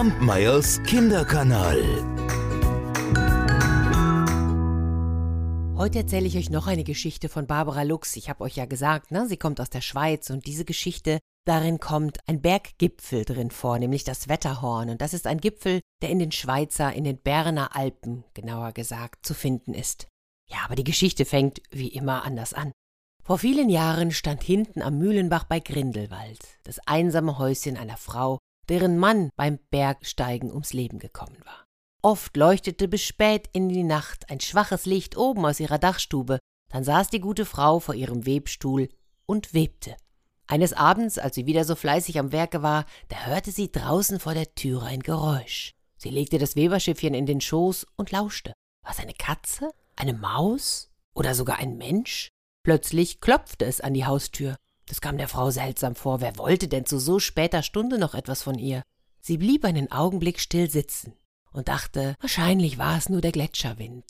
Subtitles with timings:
[0.00, 1.78] Kampmeyers Kinderkanal.
[5.76, 8.16] Heute erzähle ich euch noch eine Geschichte von Barbara Lux.
[8.16, 11.80] Ich habe euch ja gesagt, ne, sie kommt aus der Schweiz und diese Geschichte, darin
[11.80, 14.88] kommt ein Berggipfel drin vor, nämlich das Wetterhorn.
[14.88, 19.26] Und das ist ein Gipfel, der in den Schweizer, in den Berner Alpen, genauer gesagt,
[19.26, 20.06] zu finden ist.
[20.48, 22.72] Ja, aber die Geschichte fängt wie immer anders an.
[23.22, 28.38] Vor vielen Jahren stand hinten am Mühlenbach bei Grindelwald das einsame Häuschen einer Frau,
[28.70, 31.64] deren Mann beim Bergsteigen ums Leben gekommen war.
[32.02, 36.38] Oft leuchtete bis spät in die Nacht ein schwaches Licht oben aus ihrer Dachstube,
[36.72, 38.88] dann saß die gute Frau vor ihrem Webstuhl
[39.26, 39.96] und webte.
[40.46, 44.34] Eines Abends, als sie wieder so fleißig am Werke war, da hörte sie draußen vor
[44.34, 45.72] der Türe ein Geräusch.
[45.96, 48.52] Sie legte das Weberschiffchen in den Schoß und lauschte.
[48.82, 49.70] War es eine Katze?
[49.96, 50.90] Eine Maus?
[51.14, 52.30] Oder sogar ein Mensch?
[52.64, 54.56] Plötzlich klopfte es an die Haustür.
[54.90, 56.20] Das kam der Frau seltsam vor.
[56.20, 58.82] Wer wollte denn zu so später Stunde noch etwas von ihr?
[59.20, 61.12] Sie blieb einen Augenblick still sitzen
[61.52, 64.04] und dachte, wahrscheinlich war es nur der Gletscherwind.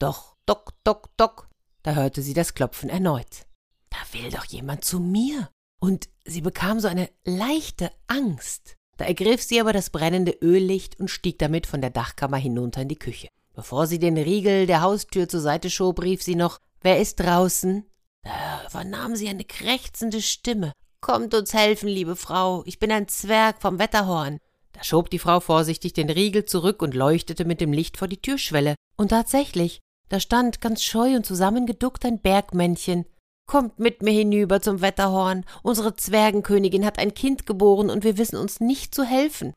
[0.00, 1.48] Doch, dock, dock, dock,
[1.84, 3.46] da hörte sie das Klopfen erneut.
[3.90, 5.50] Da will doch jemand zu mir.
[5.78, 8.74] Und sie bekam so eine leichte Angst.
[8.96, 12.88] Da ergriff sie aber das brennende Öllicht und stieg damit von der Dachkammer hinunter in
[12.88, 13.28] die Küche.
[13.54, 17.84] Bevor sie den Riegel der Haustür zur Seite schob, rief sie noch Wer ist draußen?
[18.22, 20.72] Da vernahm sie eine krächzende Stimme.
[21.00, 24.38] Kommt uns helfen, liebe Frau, ich bin ein Zwerg vom Wetterhorn.
[24.72, 28.20] Da schob die Frau vorsichtig den Riegel zurück und leuchtete mit dem Licht vor die
[28.20, 28.74] Türschwelle.
[28.96, 33.06] Und tatsächlich, da stand ganz scheu und zusammengeduckt ein Bergmännchen.
[33.46, 35.44] Kommt mit mir hinüber zum Wetterhorn.
[35.62, 39.54] Unsere Zwergenkönigin hat ein Kind geboren und wir wissen uns nicht zu helfen.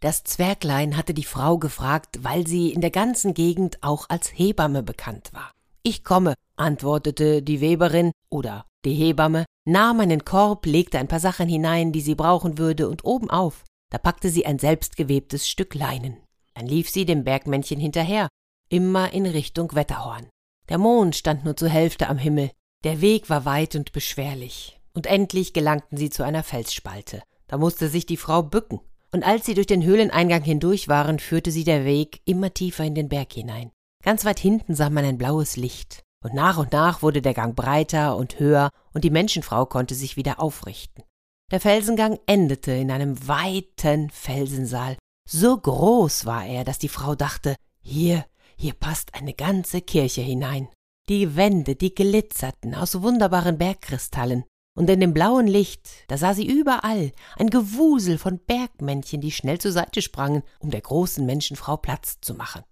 [0.00, 4.82] Das Zwerglein hatte die Frau gefragt, weil sie in der ganzen Gegend auch als Hebamme
[4.82, 5.52] bekannt war.
[5.82, 11.48] Ich komme, antwortete die Weberin oder die Hebamme, nahm einen Korb, legte ein paar Sachen
[11.48, 16.18] hinein, die sie brauchen würde, und obenauf, da packte sie ein selbstgewebtes Stück Leinen.
[16.54, 18.28] Dann lief sie dem Bergmännchen hinterher,
[18.68, 20.28] immer in Richtung Wetterhorn.
[20.68, 22.50] Der Mond stand nur zur Hälfte am Himmel,
[22.84, 27.22] der Weg war weit und beschwerlich, und endlich gelangten sie zu einer Felsspalte.
[27.48, 28.80] Da musste sich die Frau bücken,
[29.12, 32.94] und als sie durch den Höhleneingang hindurch waren, führte sie der Weg immer tiefer in
[32.94, 33.72] den Berg hinein.
[34.02, 37.54] Ganz weit hinten sah man ein blaues Licht, und nach und nach wurde der Gang
[37.54, 41.04] breiter und höher, und die Menschenfrau konnte sich wieder aufrichten.
[41.50, 44.96] Der Felsengang endete in einem weiten Felsensaal.
[45.28, 48.24] So groß war er, dass die Frau dachte, hier,
[48.56, 50.68] hier passt eine ganze Kirche hinein.
[51.08, 54.44] Die Wände, die glitzerten aus wunderbaren Bergkristallen,
[54.78, 59.58] und in dem blauen Licht, da sah sie überall ein Gewusel von Bergmännchen, die schnell
[59.58, 62.62] zur Seite sprangen, um der großen Menschenfrau Platz zu machen.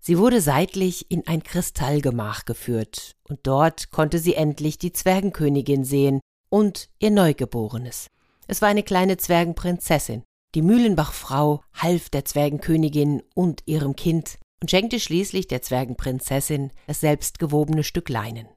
[0.00, 6.20] Sie wurde seitlich in ein Kristallgemach geführt, und dort konnte sie endlich die Zwergenkönigin sehen
[6.48, 8.06] und ihr Neugeborenes.
[8.46, 10.22] Es war eine kleine Zwergenprinzessin.
[10.54, 17.84] Die Mühlenbachfrau half der Zwergenkönigin und ihrem Kind und schenkte schließlich der Zwergenprinzessin das selbstgewobene
[17.84, 18.48] Stück Leinen.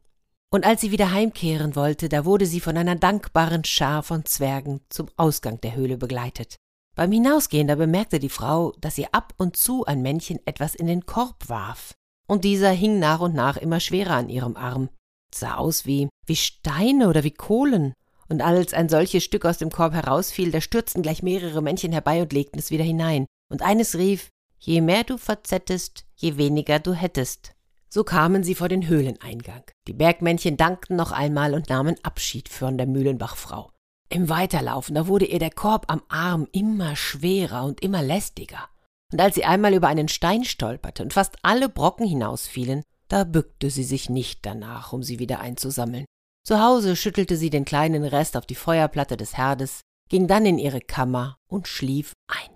[0.50, 4.82] Und als sie wieder heimkehren wollte, da wurde sie von einer dankbaren Schar von Zwergen
[4.90, 6.58] zum Ausgang der Höhle begleitet.
[6.96, 10.86] Beim Hinausgehen da bemerkte die Frau, dass ihr ab und zu ein Männchen etwas in
[10.86, 11.96] den Korb warf.
[12.28, 14.90] Und dieser hing nach und nach immer schwerer an ihrem Arm.
[15.34, 17.94] Sah aus wie, wie Steine oder wie Kohlen.
[18.30, 22.22] Und als ein solches Stück aus dem Korb herausfiel, da stürzten gleich mehrere Männchen herbei
[22.22, 23.26] und legten es wieder hinein.
[23.52, 24.30] Und eines rief,
[24.60, 27.56] je mehr du verzettest, je weniger du hättest.
[27.90, 29.64] So kamen sie vor den Höhleneingang.
[29.88, 33.73] Die Bergmännchen dankten noch einmal und nahmen Abschied von der Mühlenbachfrau.
[34.14, 38.70] Im Weiterlaufen, da wurde ihr der Korb am Arm immer schwerer und immer lästiger.
[39.12, 43.72] Und als sie einmal über einen Stein stolperte und fast alle Brocken hinausfielen, da bückte
[43.72, 46.06] sie sich nicht danach, um sie wieder einzusammeln.
[46.46, 50.60] Zu Hause schüttelte sie den kleinen Rest auf die Feuerplatte des Herdes, ging dann in
[50.60, 52.56] ihre Kammer und schlief ein.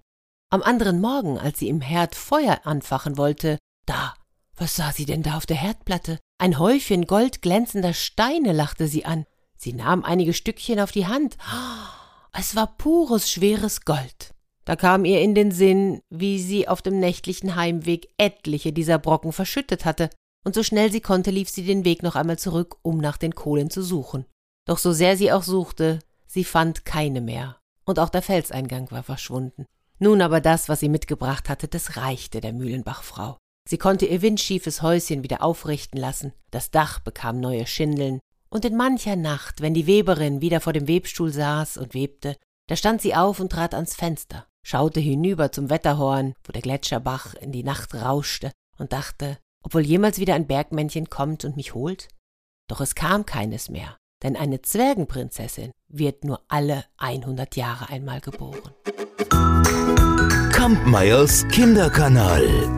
[0.51, 3.57] Am anderen Morgen, als sie im Herd Feuer anfachen wollte,
[3.87, 4.13] da,
[4.57, 6.19] was sah sie denn da auf der Herdplatte?
[6.37, 9.25] Ein Häufchen goldglänzender Steine lachte sie an.
[9.57, 11.37] Sie nahm einige Stückchen auf die Hand.
[12.31, 14.33] Es war pures, schweres Gold.
[14.65, 19.31] Da kam ihr in den Sinn, wie sie auf dem nächtlichen Heimweg etliche dieser Brocken
[19.31, 20.09] verschüttet hatte,
[20.45, 23.33] und so schnell sie konnte, lief sie den Weg noch einmal zurück, um nach den
[23.33, 24.25] Kohlen zu suchen.
[24.65, 29.03] Doch so sehr sie auch suchte, sie fand keine mehr, und auch der Felseingang war
[29.03, 29.65] verschwunden.
[29.99, 33.37] Nun aber das, was sie mitgebracht hatte, das reichte der Mühlenbachfrau.
[33.67, 38.19] Sie konnte ihr windschiefes Häuschen wieder aufrichten lassen, das Dach bekam neue Schindeln,
[38.49, 42.75] und in mancher Nacht, wenn die Weberin wieder vor dem Webstuhl saß und webte, da
[42.75, 47.51] stand sie auf und trat ans Fenster, schaute hinüber zum Wetterhorn, wo der Gletscherbach in
[47.51, 52.09] die Nacht rauschte, und dachte, ob wohl jemals wieder ein Bergmännchen kommt und mich holt?
[52.67, 58.73] Doch es kam keines mehr, denn eine Zwergenprinzessin wird nur alle einhundert Jahre einmal geboren.
[60.51, 62.76] Kampmeyers Kinderkanal.